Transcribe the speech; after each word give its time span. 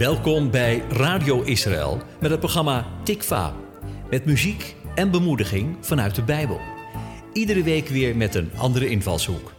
Welkom 0.00 0.50
bij 0.50 0.78
Radio 0.78 1.42
Israël 1.42 2.02
met 2.20 2.30
het 2.30 2.40
programma 2.40 2.86
Tikva. 3.04 3.54
Met 4.10 4.24
muziek 4.24 4.76
en 4.94 5.10
bemoediging 5.10 5.76
vanuit 5.80 6.14
de 6.14 6.22
Bijbel. 6.22 6.60
Iedere 7.32 7.62
week 7.62 7.88
weer 7.88 8.16
met 8.16 8.34
een 8.34 8.50
andere 8.56 8.88
invalshoek. 8.88 9.52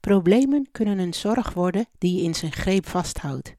Problemen 0.00 0.68
kunnen 0.72 0.98
een 0.98 1.14
zorg 1.14 1.52
worden 1.52 1.86
die 1.98 2.16
je 2.16 2.22
in 2.22 2.34
zijn 2.34 2.52
greep 2.52 2.88
vasthoudt. 2.88 3.54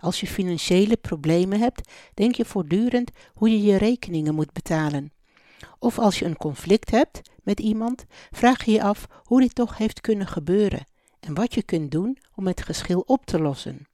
Als 0.00 0.20
je 0.20 0.26
financiële 0.26 0.96
problemen 0.96 1.60
hebt, 1.60 1.90
denk 2.14 2.34
je 2.34 2.44
voortdurend 2.44 3.10
hoe 3.34 3.50
je 3.50 3.62
je 3.62 3.76
rekeningen 3.76 4.34
moet 4.34 4.52
betalen. 4.52 5.12
Of 5.78 5.98
als 5.98 6.18
je 6.18 6.24
een 6.24 6.36
conflict 6.36 6.90
hebt 6.90 7.20
met 7.42 7.60
iemand, 7.60 8.04
vraag 8.30 8.64
je 8.64 8.72
je 8.72 8.82
af 8.82 9.06
hoe 9.24 9.40
dit 9.40 9.54
toch 9.54 9.78
heeft 9.78 10.00
kunnen 10.00 10.26
gebeuren 10.26 10.86
en 11.20 11.34
wat 11.34 11.54
je 11.54 11.62
kunt 11.62 11.90
doen 11.90 12.18
om 12.34 12.46
het 12.46 12.62
geschil 12.62 13.02
op 13.06 13.26
te 13.26 13.40
lossen. 13.40 13.86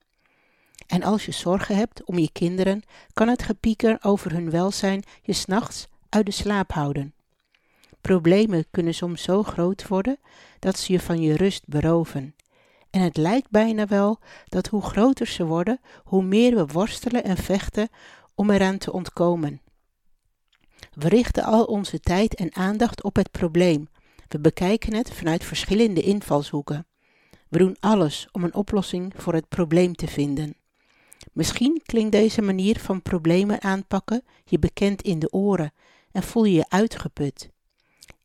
En 0.86 1.02
als 1.02 1.24
je 1.24 1.32
zorgen 1.32 1.76
hebt 1.76 2.04
om 2.04 2.18
je 2.18 2.32
kinderen, 2.32 2.82
kan 3.12 3.28
het 3.28 3.42
gepieker 3.42 3.98
over 4.00 4.32
hun 4.32 4.50
welzijn 4.50 5.02
je 5.22 5.32
s'nachts 5.32 5.86
uit 6.08 6.26
de 6.26 6.32
slaap 6.32 6.72
houden. 6.72 7.14
Problemen 8.00 8.66
kunnen 8.70 8.94
soms 8.94 9.22
zo 9.22 9.42
groot 9.42 9.88
worden 9.88 10.18
dat 10.58 10.78
ze 10.78 10.92
je 10.92 11.00
van 11.00 11.20
je 11.20 11.36
rust 11.36 11.66
beroven. 11.66 12.35
En 12.96 13.02
het 13.02 13.16
lijkt 13.16 13.50
bijna 13.50 13.86
wel 13.86 14.18
dat 14.44 14.66
hoe 14.66 14.82
groter 14.82 15.26
ze 15.26 15.44
worden, 15.44 15.80
hoe 16.04 16.22
meer 16.22 16.54
we 16.54 16.66
worstelen 16.66 17.24
en 17.24 17.36
vechten 17.36 17.88
om 18.34 18.50
eraan 18.50 18.78
te 18.78 18.92
ontkomen. 18.92 19.60
We 20.92 21.08
richten 21.08 21.44
al 21.44 21.64
onze 21.64 22.00
tijd 22.00 22.34
en 22.34 22.54
aandacht 22.54 23.02
op 23.02 23.16
het 23.16 23.30
probleem. 23.30 23.88
We 24.28 24.38
bekijken 24.40 24.94
het 24.94 25.12
vanuit 25.12 25.44
verschillende 25.44 26.00
invalshoeken. 26.00 26.86
We 27.48 27.58
doen 27.58 27.76
alles 27.80 28.28
om 28.32 28.44
een 28.44 28.54
oplossing 28.54 29.12
voor 29.16 29.34
het 29.34 29.48
probleem 29.48 29.94
te 29.94 30.06
vinden. 30.06 30.56
Misschien 31.32 31.80
klinkt 31.84 32.12
deze 32.12 32.42
manier 32.42 32.80
van 32.80 33.02
problemen 33.02 33.62
aanpakken 33.62 34.22
je 34.44 34.58
bekend 34.58 35.02
in 35.02 35.18
de 35.18 35.32
oren 35.32 35.72
en 36.12 36.22
voel 36.22 36.44
je 36.44 36.54
je 36.54 36.68
uitgeput. 36.68 37.50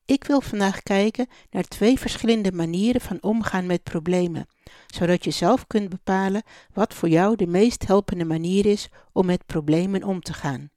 Ik 0.05 0.23
wil 0.23 0.41
vandaag 0.41 0.83
kijken 0.83 1.27
naar 1.49 1.63
twee 1.63 1.99
verschillende 1.99 2.51
manieren 2.51 3.01
van 3.01 3.21
omgaan 3.21 3.65
met 3.65 3.83
problemen, 3.83 4.47
zodat 4.87 5.23
je 5.23 5.31
zelf 5.31 5.67
kunt 5.67 5.89
bepalen 5.89 6.43
wat 6.73 6.93
voor 6.93 7.09
jou 7.09 7.35
de 7.35 7.47
meest 7.47 7.87
helpende 7.87 8.25
manier 8.25 8.65
is 8.65 8.89
om 9.11 9.25
met 9.25 9.45
problemen 9.45 10.03
om 10.03 10.21
te 10.21 10.33
gaan. 10.33 10.69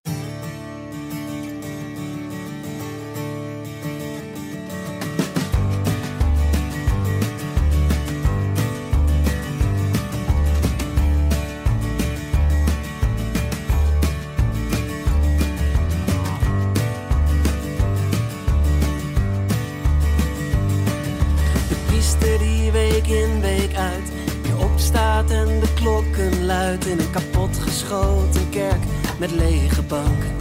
Kapotgeschoten 27.89 28.51
kerk 28.51 28.83
met 29.19 29.31
lege 29.31 29.83
banken. 29.83 30.37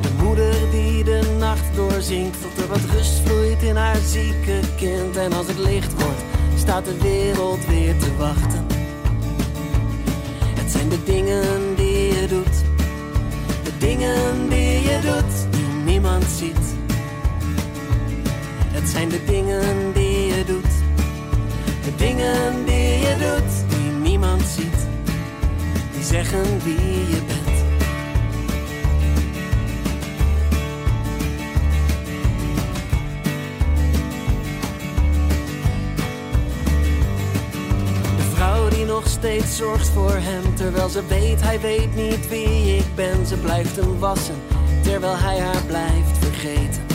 De 0.00 0.22
moeder 0.22 0.54
die 0.70 1.04
de 1.04 1.36
nacht 1.38 1.74
doorzinkt 1.74 2.42
tot 2.42 2.62
er 2.62 2.68
wat 2.68 2.90
rust 2.96 3.20
vloeit 3.24 3.62
in 3.62 3.76
haar 3.76 4.00
zieke 4.06 4.60
kind. 4.76 5.16
En 5.16 5.32
als 5.32 5.46
het 5.46 5.58
licht 5.58 5.92
wordt, 5.92 6.22
staat 6.56 6.84
de 6.84 6.98
wereld 6.98 7.66
weer 7.66 7.96
te 7.98 8.16
wachten. 8.16 8.66
Het 10.54 10.70
zijn 10.70 10.88
de 10.88 11.02
dingen 11.04 11.74
die 11.76 12.20
je 12.20 12.26
doet, 12.28 12.56
de 13.64 13.78
dingen 13.78 14.48
die 14.48 14.82
je 14.82 14.98
doet, 15.02 15.52
die 15.52 15.66
niemand 15.84 16.24
ziet. 16.24 16.74
Het 18.72 18.88
zijn 18.88 19.08
de 19.08 19.24
dingen 19.24 19.92
die 19.92 20.26
je 20.26 20.44
doet, 20.46 20.72
de 21.84 21.94
dingen 21.96 22.64
die 22.64 22.98
je 22.98 23.16
doet 23.18 23.64
niemand 24.14 24.42
ziet, 24.42 24.72
die 24.72 24.73
zeggen 26.14 26.58
wie 26.62 27.08
je 27.08 27.20
bent. 27.26 27.56
De 38.16 38.22
vrouw 38.34 38.68
die 38.68 38.84
nog 38.84 39.08
steeds 39.08 39.56
zorgt 39.56 39.88
voor 39.88 40.10
hem, 40.10 40.54
terwijl 40.54 40.88
ze 40.88 41.06
weet 41.06 41.40
hij 41.40 41.60
weet 41.60 41.94
niet 41.94 42.28
wie 42.28 42.76
ik 42.76 42.94
ben. 42.94 43.26
Ze 43.26 43.36
blijft 43.36 43.76
hem 43.76 43.98
wassen, 43.98 44.42
terwijl 44.82 45.16
hij 45.16 45.38
haar 45.38 45.62
blijft 45.66 46.18
vergeten 46.18 46.94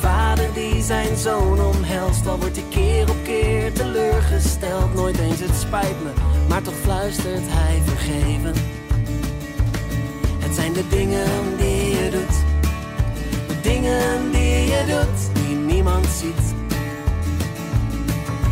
vader 0.00 0.52
die 0.54 0.82
zijn 0.82 1.16
zoon 1.16 1.60
omhelst, 1.60 2.26
al 2.26 2.38
wordt 2.38 2.56
hij 2.56 2.64
keer 2.70 3.10
op 3.10 3.16
keer 3.24 3.72
teleurgesteld. 3.72 4.94
Nooit 4.94 5.18
eens 5.18 5.40
het 5.40 5.54
spijt 5.54 6.02
me, 6.02 6.10
maar 6.48 6.62
toch 6.62 6.74
fluistert 6.82 7.44
hij 7.46 7.82
vergeven. 7.84 8.54
Het 10.38 10.54
zijn 10.54 10.72
de 10.72 10.88
dingen 10.88 11.56
die 11.56 11.90
je 11.90 12.10
doet, 12.10 12.36
de 13.48 13.60
dingen 13.62 14.30
die 14.30 14.64
je 14.64 14.84
doet, 14.86 15.44
die 15.44 15.56
niemand 15.56 16.06
ziet. 16.06 16.54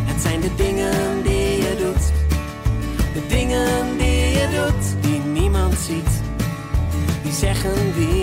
Het 0.05 0.21
zijn 0.21 0.39
de 0.41 0.55
dingen 0.55 1.23
die 1.23 1.57
je 1.57 1.75
doet, 1.77 2.11
de 3.13 3.27
dingen 3.27 3.97
die 3.97 4.31
je 4.31 4.47
doet, 4.55 5.01
die 5.01 5.19
niemand 5.19 5.73
ziet. 5.73 6.21
Die 7.23 7.33
zeggen 7.33 7.93
wie 7.93 8.16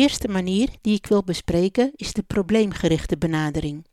eerste 0.00 0.28
manier 0.28 0.68
die 0.80 0.96
ik 0.96 1.06
wil 1.06 1.24
bespreken 1.24 1.92
is 1.94 2.12
de 2.12 2.22
probleemgerichte 2.22 3.18
benadering. 3.18 3.86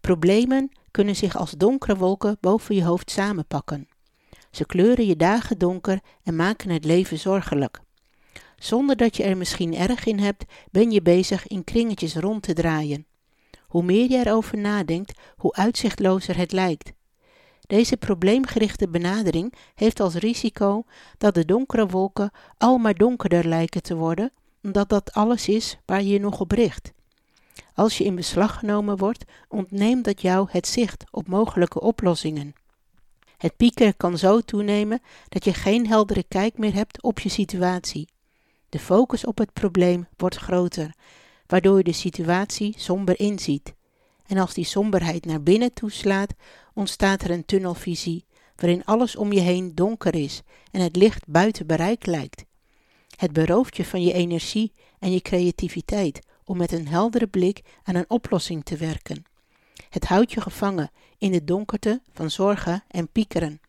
Problemen 0.00 0.70
kunnen 0.90 1.16
zich 1.16 1.36
als 1.36 1.50
donkere 1.50 1.96
wolken 1.96 2.36
boven 2.40 2.74
je 2.74 2.84
hoofd 2.84 3.10
samenpakken. 3.10 3.88
Ze 4.50 4.66
kleuren 4.66 5.06
je 5.06 5.16
dagen 5.16 5.58
donker 5.58 6.00
en 6.22 6.36
maken 6.36 6.70
het 6.70 6.84
leven 6.84 7.18
zorgelijk. 7.18 7.80
Zonder 8.56 8.96
dat 8.96 9.16
je 9.16 9.22
er 9.22 9.36
misschien 9.36 9.74
erg 9.74 10.04
in 10.04 10.18
hebt, 10.18 10.44
ben 10.70 10.90
je 10.90 11.02
bezig 11.02 11.46
in 11.46 11.64
kringetjes 11.64 12.14
rond 12.14 12.42
te 12.42 12.52
draaien. 12.52 13.06
Hoe 13.66 13.82
meer 13.82 14.10
je 14.10 14.16
erover 14.16 14.58
nadenkt, 14.58 15.18
hoe 15.36 15.52
uitzichtlozer 15.52 16.36
het 16.36 16.52
lijkt. 16.52 16.92
Deze 17.60 17.96
probleemgerichte 17.96 18.88
benadering 18.88 19.54
heeft 19.74 20.00
als 20.00 20.14
risico 20.14 20.84
dat 21.18 21.34
de 21.34 21.44
donkere 21.44 21.86
wolken 21.86 22.30
al 22.58 22.78
maar 22.78 22.94
donkerder 22.94 23.46
lijken 23.46 23.82
te 23.82 23.94
worden, 23.94 24.32
omdat 24.62 24.88
dat 24.88 25.12
alles 25.12 25.48
is 25.48 25.78
waar 25.84 26.02
je 26.02 26.08
je 26.08 26.20
nog 26.20 26.40
op 26.40 26.50
richt. 26.50 26.92
Als 27.74 27.98
je 27.98 28.04
in 28.04 28.14
beslag 28.14 28.58
genomen 28.58 28.96
wordt, 28.96 29.24
ontneemt 29.48 30.04
dat 30.04 30.22
jou 30.22 30.48
het 30.50 30.66
zicht 30.66 31.04
op 31.10 31.28
mogelijke 31.28 31.80
oplossingen. 31.80 32.54
Het 33.36 33.56
piekeren 33.56 33.96
kan 33.96 34.18
zo 34.18 34.40
toenemen 34.40 35.00
dat 35.28 35.44
je 35.44 35.54
geen 35.54 35.86
heldere 35.86 36.24
kijk 36.28 36.58
meer 36.58 36.74
hebt 36.74 37.02
op 37.02 37.18
je 37.20 37.28
situatie. 37.28 38.08
De 38.68 38.78
focus 38.78 39.24
op 39.24 39.38
het 39.38 39.52
probleem 39.52 40.08
wordt 40.16 40.36
groter, 40.36 40.94
waardoor 41.46 41.76
je 41.76 41.84
de 41.84 41.92
situatie 41.92 42.74
somber 42.78 43.20
inziet. 43.20 43.74
En 44.26 44.38
als 44.38 44.54
die 44.54 44.64
somberheid 44.64 45.24
naar 45.24 45.42
binnen 45.42 45.72
toeslaat, 45.72 46.34
ontstaat 46.74 47.22
er 47.22 47.30
een 47.30 47.44
tunnelvisie, 47.44 48.24
waarin 48.56 48.84
alles 48.84 49.16
om 49.16 49.32
je 49.32 49.40
heen 49.40 49.74
donker 49.74 50.14
is 50.14 50.42
en 50.70 50.80
het 50.80 50.96
licht 50.96 51.26
buiten 51.26 51.66
bereik 51.66 52.06
lijkt. 52.06 52.44
Het 53.18 53.32
berooft 53.32 53.76
je 53.76 53.84
van 53.84 54.02
je 54.02 54.12
energie 54.12 54.72
en 54.98 55.12
je 55.12 55.20
creativiteit 55.20 56.20
om 56.44 56.56
met 56.56 56.72
een 56.72 56.88
heldere 56.88 57.26
blik 57.26 57.60
aan 57.82 57.94
een 57.94 58.10
oplossing 58.10 58.64
te 58.64 58.76
werken. 58.76 59.24
Het 59.88 60.04
houdt 60.04 60.32
je 60.32 60.40
gevangen 60.40 60.90
in 61.18 61.32
de 61.32 61.44
donkerte 61.44 62.00
van 62.12 62.30
zorgen 62.30 62.84
en 62.88 63.08
piekeren. 63.08 63.60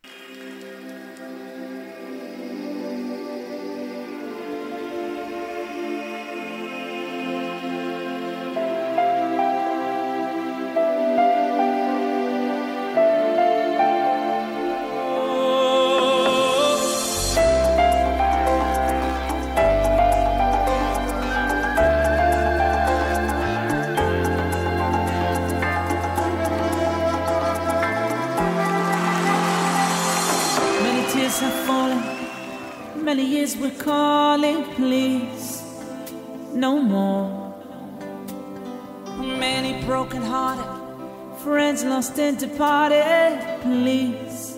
Lost 42.00 42.18
and 42.18 42.38
departed, 42.38 43.38
please. 43.60 44.56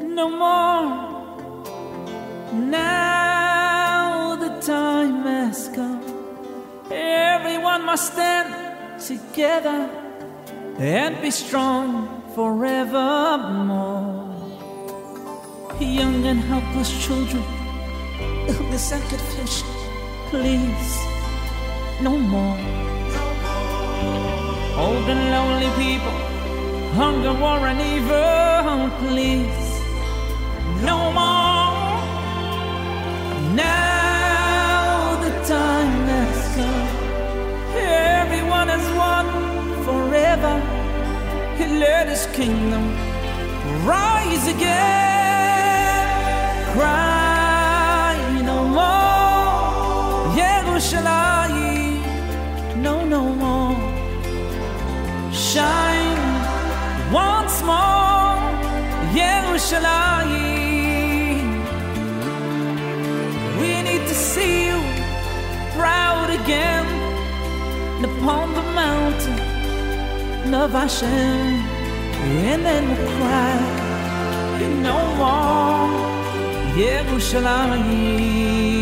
No 0.00 0.28
more. 0.28 0.84
Now 2.52 4.36
the 4.36 4.60
time 4.60 5.22
has 5.22 5.68
come. 5.74 6.02
Everyone 6.90 7.84
must 7.84 8.12
stand 8.12 9.00
together 9.00 9.88
and 10.78 11.22
be 11.22 11.30
strong 11.30 12.22
forevermore. 12.34 14.24
Young 15.80 16.26
and 16.26 16.40
helpless 16.40 16.90
children, 17.06 17.44
illness 18.48 18.92
and 18.92 19.02
confusion, 19.08 19.68
please. 20.30 20.90
No 22.00 22.16
more. 22.16 22.58
Old 24.78 25.06
and 25.12 25.22
lonely 25.34 25.70
people 25.82 26.28
hunger, 26.98 27.32
war, 27.32 27.60
and 27.70 27.80
evil, 27.94 28.90
please. 29.02 29.68
No 30.90 30.98
more. 31.18 31.74
Now 33.54 35.20
the 35.24 35.32
time 35.54 36.06
has 36.14 36.38
come. 36.56 36.88
Everyone 38.20 38.68
is 38.70 38.86
one 39.12 39.30
forever. 39.86 40.54
He 41.58 41.66
let 41.84 42.08
his 42.08 42.26
kingdom 42.38 42.84
rise 43.86 44.46
again. 44.48 44.98
Yerushalayim. 59.68 61.44
We 63.60 63.70
need 63.82 64.08
to 64.08 64.14
see 64.14 64.68
you 64.68 64.80
proud 65.76 66.30
again 66.30 66.86
upon 68.02 68.54
the 68.54 68.62
mountain 68.72 70.54
of 70.54 70.70
Hashem, 70.70 71.08
and 71.08 72.64
then 72.64 72.88
we'll 72.88 73.16
cry, 73.18 73.60
no 74.88 74.96
more, 75.18 75.60
oh, 75.60 76.74
Yerushalayim. 76.74 78.77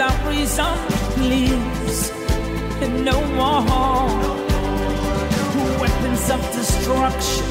Without 0.00 0.28
reason, 0.28 0.74
please. 1.12 2.10
And 2.80 3.04
no 3.04 3.20
more 3.36 4.08
weapons 5.78 6.30
of 6.30 6.40
destruction, 6.52 7.44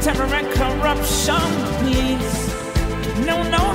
terror 0.00 0.32
and 0.32 0.46
corruption, 0.54 1.48
please. 1.80 2.54
No, 3.26 3.42
no, 3.42 3.65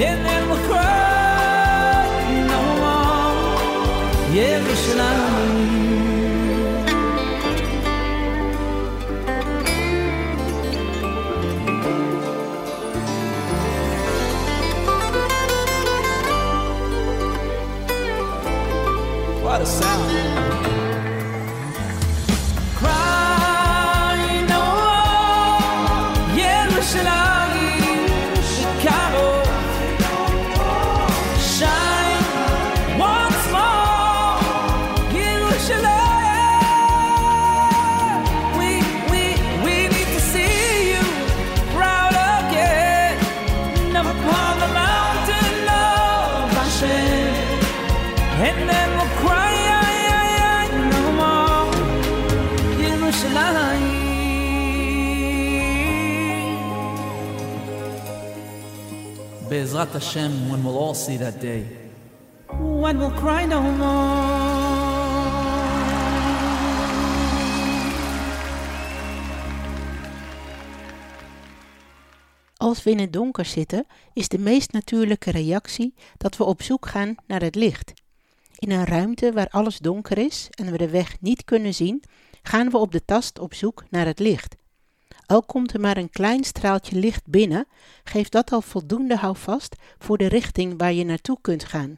and 0.00 0.24
then 0.26 0.48
we'll 0.48 0.64
cry 0.68 2.06
no 2.52 2.60
more. 2.82 4.34
Yerushalayim. 4.34 5.32
the 5.36 5.41
Bezrat 59.72 59.92
Hashem, 59.92 60.50
when 60.50 60.62
we'll 60.62 60.76
all 60.76 60.94
see 60.94 61.16
that 61.16 61.40
day. 61.40 61.64
When 62.60 62.98
we'll 62.98 63.10
cry 63.10 63.46
no 63.46 63.62
more. 63.62 64.50
Als 72.56 72.82
we 72.82 72.90
in 72.90 72.98
het 72.98 73.12
donker 73.12 73.44
zitten, 73.44 73.86
is 74.12 74.28
de 74.28 74.38
meest 74.38 74.72
natuurlijke 74.72 75.30
reactie 75.30 75.94
dat 76.16 76.36
we 76.36 76.44
op 76.44 76.62
zoek 76.62 76.86
gaan 76.86 77.14
naar 77.26 77.42
het 77.42 77.54
licht. 77.54 77.92
In 78.58 78.70
een 78.70 78.84
ruimte 78.84 79.32
waar 79.32 79.48
alles 79.48 79.78
donker 79.78 80.18
is 80.18 80.46
en 80.50 80.70
we 80.70 80.78
de 80.78 80.90
weg 80.90 81.20
niet 81.20 81.44
kunnen 81.44 81.74
zien, 81.74 82.02
gaan 82.42 82.70
we 82.70 82.78
op 82.78 82.92
de 82.92 83.04
tast 83.04 83.38
op 83.38 83.54
zoek 83.54 83.84
naar 83.90 84.06
het 84.06 84.18
licht. 84.18 84.56
Al 85.32 85.42
komt 85.42 85.72
er 85.72 85.80
maar 85.80 85.96
een 85.96 86.10
klein 86.10 86.44
straaltje 86.44 86.98
licht 86.98 87.26
binnen, 87.26 87.66
geeft 88.04 88.32
dat 88.32 88.52
al 88.52 88.60
voldoende 88.60 89.16
houvast 89.16 89.76
voor 89.98 90.18
de 90.18 90.26
richting 90.26 90.78
waar 90.78 90.92
je 90.92 91.04
naartoe 91.04 91.38
kunt 91.40 91.64
gaan. 91.64 91.94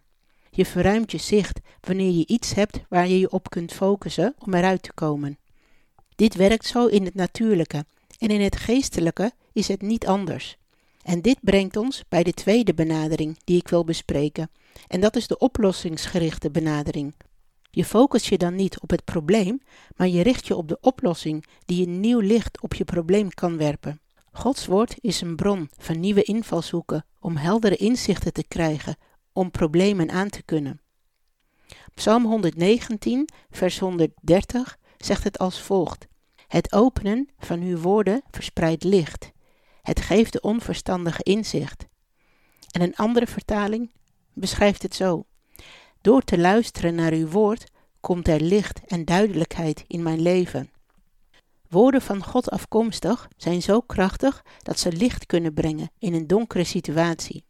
Je 0.51 0.67
verruimt 0.67 1.13
je 1.13 1.19
zicht 1.19 1.61
wanneer 1.81 2.11
je 2.11 2.27
iets 2.27 2.55
hebt 2.55 2.81
waar 2.89 3.09
je 3.09 3.19
je 3.19 3.31
op 3.31 3.51
kunt 3.51 3.73
focussen 3.73 4.35
om 4.39 4.55
eruit 4.55 4.83
te 4.83 4.93
komen. 4.93 5.39
Dit 6.17 6.35
werkt 6.35 6.67
zo 6.67 6.87
in 6.87 7.05
het 7.05 7.15
natuurlijke 7.15 7.85
en 8.19 8.29
in 8.29 8.41
het 8.41 8.57
geestelijke 8.57 9.33
is 9.53 9.69
het 9.69 9.83
niet 9.83 10.07
anders. 10.07 10.57
En 11.03 11.21
dit 11.21 11.39
brengt 11.41 11.77
ons 11.77 12.03
bij 12.09 12.23
de 12.23 12.33
tweede 12.33 12.75
benadering 12.75 13.39
die 13.45 13.59
ik 13.59 13.69
wil 13.69 13.85
bespreken, 13.85 14.51
en 14.89 15.01
dat 15.01 15.17
is 15.17 15.27
de 15.27 15.39
oplossingsgerichte 15.39 16.51
benadering. 16.51 17.15
Je 17.75 17.85
focust 17.85 18.27
je 18.27 18.39
dan 18.39 18.55
niet 18.55 18.81
op 18.81 18.91
het 18.91 19.05
probleem, 19.05 19.63
maar 19.97 20.09
je 20.09 20.23
richt 20.23 20.47
je 20.47 20.57
op 20.57 20.69
de 20.69 20.79
oplossing 20.81 21.45
die 21.65 21.87
een 21.87 22.01
nieuw 22.01 22.21
licht 22.21 22.61
op 22.61 22.75
je 22.75 22.85
probleem 22.85 23.29
kan 23.29 23.57
werpen. 23.57 24.01
Gods 24.33 24.67
woord 24.67 24.95
is 25.01 25.21
een 25.21 25.37
bron 25.37 25.71
van 25.79 26.01
nieuwe 26.01 26.23
invalshoeken 26.23 27.07
om 27.21 27.37
heldere 27.37 27.77
inzichten 27.77 28.33
te 28.33 28.45
krijgen, 28.49 28.97
om 29.33 29.51
problemen 29.51 30.11
aan 30.11 30.29
te 30.29 30.43
kunnen. 30.43 30.81
Psalm 31.95 32.25
119, 32.25 33.29
vers 33.51 33.79
130 33.79 34.79
zegt 34.99 35.25
het 35.25 35.39
als 35.39 35.61
volgt: 35.61 36.07
Het 36.47 36.73
openen 36.73 37.29
van 37.39 37.61
uw 37.61 37.79
woorden 37.79 38.23
verspreidt 38.31 38.85
licht. 38.85 39.33
Het 39.83 40.01
geeft 40.01 40.33
de 40.33 40.41
onverstandige 40.41 41.23
inzicht. 41.23 41.87
En 42.71 42.81
een 42.81 42.97
andere 42.97 43.27
vertaling 43.27 43.91
beschrijft 44.33 44.83
het 44.83 44.95
zo: 44.95 45.27
Door 46.05 46.23
te 46.23 46.39
luisteren 46.39 46.95
naar 46.95 47.13
uw 47.13 47.29
woord 47.29 47.65
komt 48.01 48.29
er 48.29 48.41
licht 48.41 48.81
en 48.87 49.05
duidelijkheid 49.05 49.85
in 49.87 50.03
mijn 50.03 50.21
leven. 50.21 50.71
Woorden 51.69 52.03
van 52.03 52.25
God 52.25 52.51
afkomstig 52.51 53.29
zijn 53.37 53.63
zo 53.63 53.81
krachtig 53.81 54.45
dat 54.63 54.79
ze 54.79 54.93
licht 54.93 55.27
kunnen 55.27 55.55
brengen 55.55 55.91
in 55.99 56.15
een 56.15 56.27
donkere 56.27 56.65
situatie. 56.65 57.45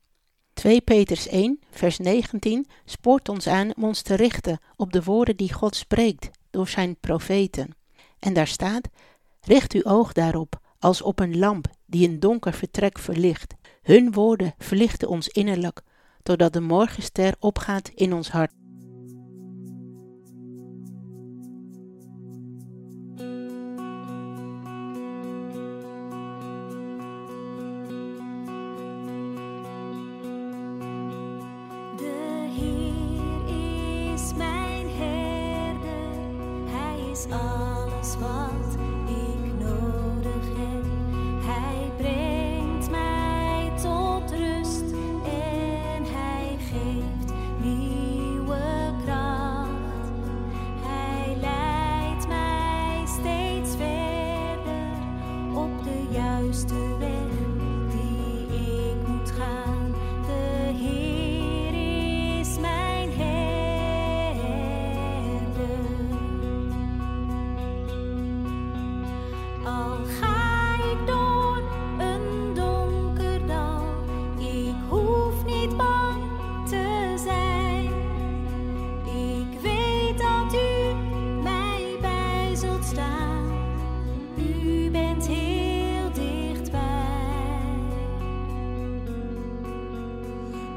2 0.53 0.81
Peters 0.81 1.29
1, 1.29 1.61
vers 1.71 1.99
19 1.99 2.67
spoort 2.85 3.29
ons 3.29 3.47
aan 3.47 3.75
om 3.77 3.85
ons 3.85 4.03
te 4.03 4.15
richten 4.15 4.59
op 4.77 4.93
de 4.93 5.03
woorden 5.03 5.37
die 5.37 5.53
God 5.53 5.77
spreekt 5.77 6.31
door 6.51 6.69
zijn 6.69 6.97
profeten. 7.01 7.77
En 8.19 8.33
daar 8.33 8.47
staat: 8.47 8.89
Richt 9.41 9.73
uw 9.73 9.85
oog 9.85 10.13
daarop 10.13 10.61
als 10.79 11.03
op 11.03 11.19
een 11.19 11.39
lamp 11.39 11.67
die 11.87 12.09
een 12.09 12.21
donker 12.21 12.53
vertrek 12.53 12.99
verlicht. 12.99 13.55
Hun 13.83 14.13
woorden 14.13 14.55
verlichten 14.59 15.09
ons 15.09 15.29
innerlijk, 15.29 15.83
totdat 16.25 16.53
de 16.53 16.61
morgenster 16.61 17.35
opgaat 17.39 17.89
in 17.95 18.13
ons 18.13 18.31
hart. 18.31 18.53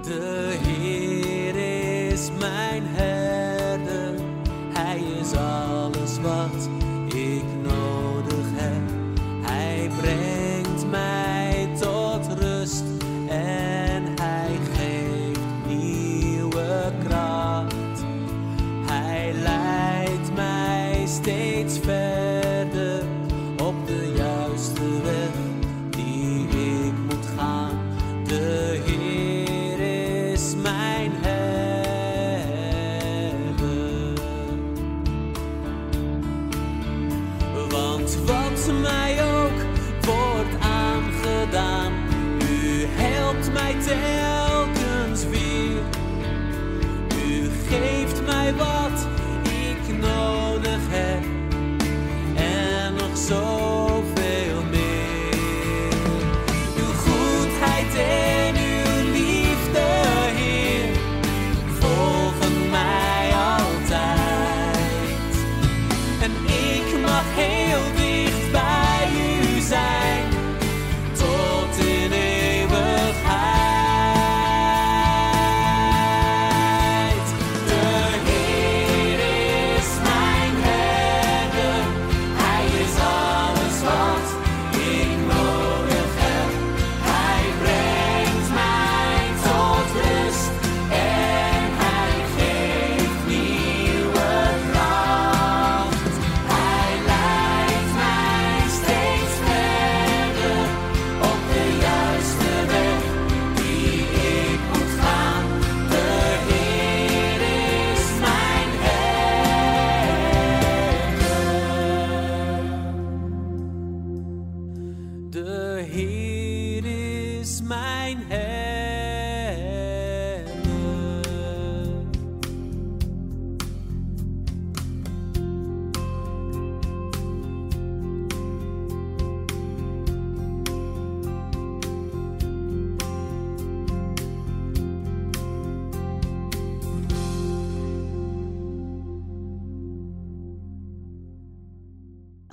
De 0.07 0.57
Heer 0.63 1.55
is 2.11 2.29
herder, 2.39 3.06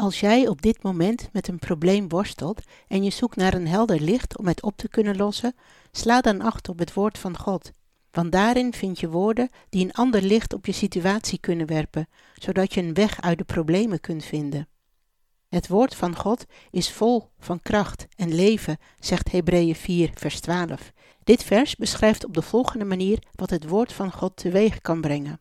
Als 0.05 0.21
jij 0.21 0.49
op 0.49 0.63
dit 0.63 0.83
moment 0.83 1.29
met 1.33 1.49
een 1.49 1.59
probleem 1.59 2.09
worstelt 2.09 2.63
en 2.89 3.05
je 3.05 3.11
zoekt 3.11 3.37
naar 3.37 3.55
een 3.55 3.67
helder 3.67 4.01
licht 4.01 4.39
om 4.39 4.47
het 4.47 4.63
op 4.63 4.77
te 4.77 4.89
kunnen 4.89 5.17
lossen, 5.17 5.55
sla 5.93 6.21
dan 6.21 6.41
acht 6.41 6.69
op 6.69 6.79
het 6.79 6.95
woord 6.95 7.19
van 7.19 7.39
God. 7.39 7.71
Want 8.11 8.33
daarin 8.33 8.73
vind 8.73 9.01
je 9.01 9.09
woorden 9.09 9.49
die 9.69 9.85
een 9.85 9.93
ander 9.93 10.23
licht 10.23 10.53
op 10.55 10.67
je 10.67 10.73
situatie 10.73 11.39
kunnen 11.39 11.67
werpen, 11.67 12.09
zodat 12.35 12.75
je 12.75 12.83
een 12.83 12.95
weg 12.95 13.21
uit 13.21 13.39
de 13.39 13.45
problemen 13.45 14.01
kunt 14.01 14.25
vinden. 14.25 14.69
Het 15.49 15.69
woord 15.69 15.95
van 15.95 16.17
God 16.17 16.45
is 16.71 16.91
vol 16.91 17.29
van 17.39 17.61
kracht 17.61 18.07
en 18.17 18.35
leven, 18.35 18.79
zegt 18.99 19.33
Hebreeën 19.33 19.77
4, 19.77 20.11
vers 20.15 20.41
12. 20.41 20.93
Dit 21.23 21.43
vers 21.43 21.77
beschrijft 21.77 22.25
op 22.25 22.35
de 22.35 22.43
volgende 22.43 22.85
manier 22.85 23.23
wat 23.35 23.51
het 23.51 23.69
woord 23.69 23.93
van 23.93 24.13
God 24.13 24.37
teweeg 24.37 24.81
kan 24.81 25.01
brengen. 25.01 25.41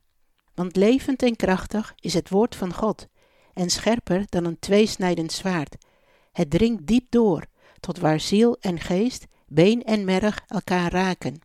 Want 0.53 0.75
levend 0.75 1.24
en 1.24 1.36
krachtig 1.36 1.93
is 2.00 2.13
het 2.13 2.29
woord 2.29 2.55
van 2.55 2.74
God, 2.74 3.08
en 3.53 3.69
scherper 3.69 4.25
dan 4.29 4.45
een 4.45 4.60
tweesnijdend 4.60 5.31
zwaard. 5.31 5.75
Het 6.31 6.50
dringt 6.50 6.88
diep 6.88 7.05
door, 7.10 7.45
tot 7.79 8.00
waar 8.00 8.19
ziel 8.19 8.57
en 8.60 8.79
geest, 8.79 9.25
been 9.48 9.83
en 9.83 10.05
merg 10.05 10.43
elkaar 10.48 10.91
raken. 10.91 11.41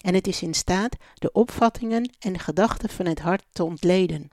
En 0.00 0.14
het 0.14 0.26
is 0.26 0.42
in 0.42 0.54
staat 0.54 0.96
de 1.14 1.32
opvattingen 1.32 2.10
en 2.18 2.38
gedachten 2.38 2.88
van 2.88 3.06
het 3.06 3.20
hart 3.20 3.44
te 3.52 3.64
ontleden. 3.64 4.30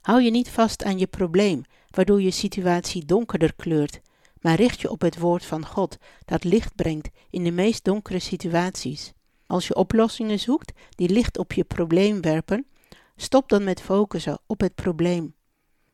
Hou 0.00 0.22
je 0.22 0.30
niet 0.30 0.50
vast 0.50 0.84
aan 0.84 0.98
je 0.98 1.06
probleem, 1.06 1.62
waardoor 1.90 2.22
je 2.22 2.30
situatie 2.30 3.04
donkerder 3.04 3.54
kleurt, 3.54 4.00
maar 4.40 4.54
richt 4.54 4.80
je 4.80 4.90
op 4.90 5.00
het 5.00 5.18
woord 5.18 5.44
van 5.44 5.66
God, 5.66 5.96
dat 6.24 6.44
licht 6.44 6.74
brengt 6.74 7.08
in 7.30 7.44
de 7.44 7.50
meest 7.50 7.84
donkere 7.84 8.18
situaties. 8.18 9.12
Als 9.46 9.66
je 9.66 9.74
oplossingen 9.74 10.40
zoekt 10.40 10.72
die 10.90 11.08
licht 11.08 11.38
op 11.38 11.52
je 11.52 11.64
probleem 11.64 12.20
werpen, 12.20 12.66
stop 13.16 13.48
dan 13.48 13.64
met 13.64 13.80
focussen 13.80 14.38
op 14.46 14.60
het 14.60 14.74
probleem. 14.74 15.34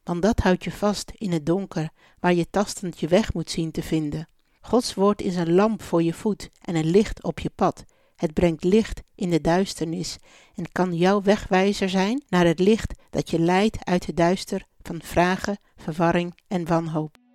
Want 0.06 0.22
dat 0.22 0.40
houdt 0.40 0.64
je 0.64 0.72
vast 0.72 1.12
in 1.14 1.32
het 1.32 1.46
donker, 1.46 1.90
waar 2.20 2.34
je 2.34 2.50
tastend 2.50 3.00
je 3.00 3.08
weg 3.08 3.34
moet 3.34 3.50
zien 3.50 3.70
te 3.70 3.82
vinden. 3.82 4.28
Gods 4.60 4.94
woord 4.94 5.22
is 5.22 5.36
een 5.36 5.52
lamp 5.52 5.82
voor 5.82 6.02
je 6.02 6.12
voet 6.12 6.50
en 6.60 6.74
een 6.74 6.90
licht 6.90 7.22
op 7.22 7.38
je 7.38 7.50
pad. 7.54 7.84
Het 8.16 8.32
brengt 8.32 8.64
licht 8.64 9.02
in 9.14 9.30
de 9.30 9.40
duisternis 9.40 10.16
en 10.54 10.72
kan 10.72 10.94
jouw 10.94 11.22
wegwijzer 11.22 11.88
zijn 11.88 12.22
naar 12.28 12.46
het 12.46 12.58
licht 12.58 12.94
dat 13.10 13.30
je 13.30 13.38
leidt 13.38 13.84
uit 13.84 14.06
het 14.06 14.16
duister 14.16 14.66
van 14.82 15.02
vragen, 15.02 15.58
verwarring 15.76 16.38
en 16.48 16.66
wanhoop. 16.66 17.25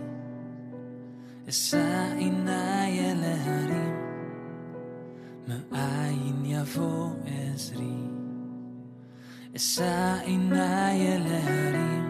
السائنا 1.47 2.88
يا 10.91 11.15
الهريم 11.17 12.05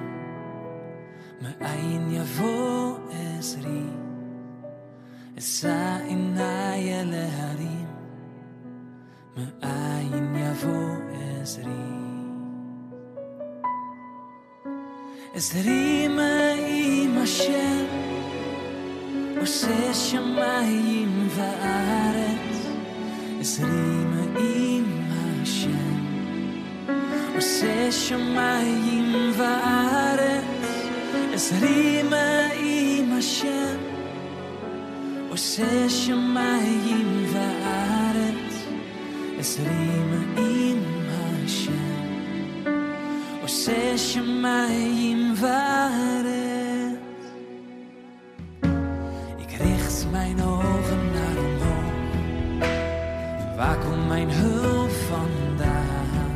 ما 1.38 1.50
أين 1.64 2.12
يفو 2.12 2.98
إسري 3.40 3.86
السائنا 5.38 6.76
يا 6.76 7.02
الهريم 7.02 7.88
ما 9.38 9.48
أين 9.64 10.36
يفو 10.36 11.01
הזרימה 15.35 16.53
השם 17.23 17.85
עושה 19.41 19.95
שמיים 19.95 21.29
וארץ 21.29 22.67
הזרימה 23.41 24.25
השם 25.43 26.05
עושה 27.35 27.93
שמיים 27.93 29.31
וארץ 29.37 30.45
הזרימה 31.33 32.49
השם 33.19 33.77
עושה 35.31 35.89
שמיים 35.89 37.25
וארץ 37.33 38.65
הזרימה 39.39 40.23
O 43.43 43.47
zeg 43.47 44.01
je 44.13 44.21
mij 44.41 44.91
in 45.11 45.37
waarheid. 45.41 46.99
Ik 49.37 49.53
richt 49.59 50.07
mijn 50.11 50.43
ogen 50.43 51.11
naar 51.13 51.37
omhoog. 51.45 51.91
Waar 53.57 53.79
komt 53.79 54.09
mijn 54.09 54.31
hulp 54.31 54.91
vandaan? 54.91 56.31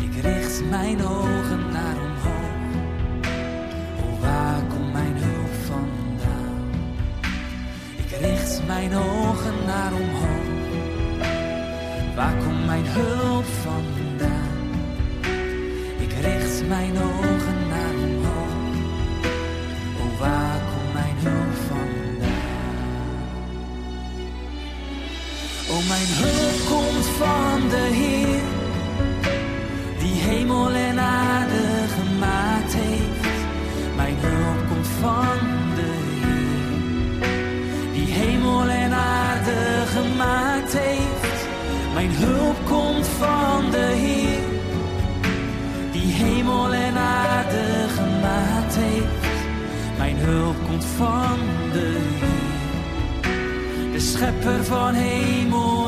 Ik 0.00 0.22
richt 0.22 0.62
mijn 0.70 1.02
ogen 1.04 1.70
naar 1.72 1.96
omhoog. 1.96 2.74
Oh, 4.00 4.20
waar 4.20 4.62
komt 4.68 4.92
mijn 4.92 5.16
hulp 5.16 5.54
vandaan? 5.64 6.70
Ik 7.96 8.10
richt 8.20 8.66
mijn 8.66 8.94
ogen 8.94 9.54
naar 9.66 9.92
omhoog. 9.92 10.51
Waar 12.22 12.36
komt 12.44 12.66
mijn 12.66 12.86
hulp 12.86 13.44
vandaan? 13.44 14.50
Ik 15.98 16.12
richt 16.12 16.68
mijn 16.68 16.92
ogen 16.98 17.68
naar 17.68 17.94
omhoog. 17.94 18.76
Oh, 20.00 20.20
waar 20.20 20.60
komt 20.70 20.92
mijn 20.92 21.16
hulp 21.18 21.54
vandaan? 21.68 22.40
Oh, 25.70 25.88
mijn 25.88 26.08
hulp 26.08 26.58
komt 26.70 27.06
van 27.06 27.68
de 27.68 27.88
Heer, 28.00 28.42
die 29.98 30.20
hemel 30.20 30.70
en 30.70 30.98
aarde 30.98 31.21
Mijn 41.94 42.10
hulp 42.10 42.56
komt 42.64 43.06
van 43.06 43.70
de 43.70 43.76
Heer 43.76 44.60
die 45.92 46.12
hemel 46.12 46.74
en 46.74 46.96
aarde 46.96 47.86
gemaakt 47.88 48.74
heeft. 48.76 49.46
Mijn 49.98 50.16
hulp 50.16 50.56
komt 50.68 50.84
van 50.84 51.38
de 51.72 51.98
Heer, 52.20 53.92
de 53.92 54.00
schepper 54.00 54.64
van 54.64 54.94
hemel 54.94 55.81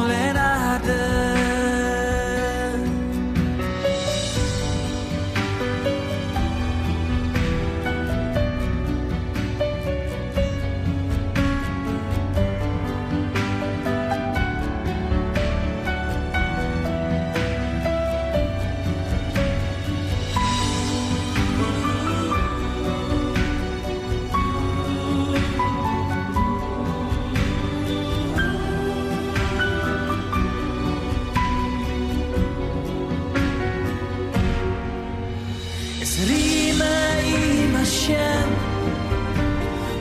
اسري 36.13 36.74
معي 36.80 37.67
مشان 37.67 38.50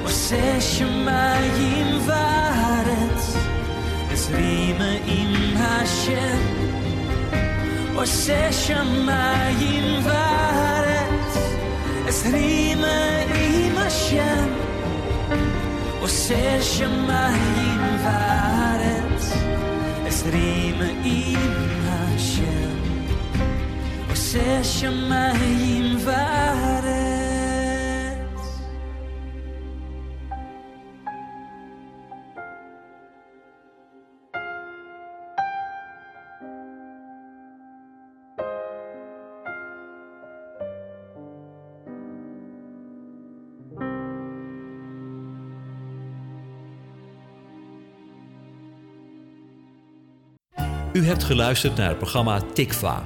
وسيش 0.05 0.83
معي 0.83 1.85
مفارت 1.95 3.23
اسري 4.13 4.75
معي 4.79 5.27
مهاشن 5.55 6.41
وسيش 7.97 8.71
معي 9.07 9.99
مفارت 9.99 11.33
اسري 12.09 12.75
معي 12.75 13.71
مشان 13.71 14.49
وسيش 16.03 16.83
معي 16.83 17.67
مفارت 17.83 19.23
اسري 20.09 20.75
معي 20.81 21.37
مهاشن 21.37 21.82
U 50.94 51.06
hebt 51.06 51.24
geluisterd 51.24 51.76
naar 51.76 51.88
het 51.88 51.98
programma 51.98 52.42
Tikva 52.54 53.06